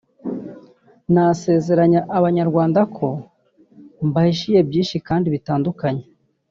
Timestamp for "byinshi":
4.69-4.97